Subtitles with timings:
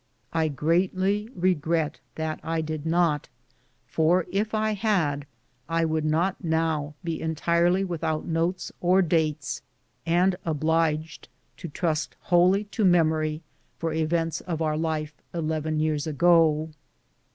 [0.33, 3.29] I greatly regret that I did not,
[3.85, 5.27] for if I had
[5.69, 9.61] I would not now be entirely without notes or dates,
[10.03, 13.43] and obliged to trust wholly to memory
[13.77, 16.71] for events of our life eleven years ago.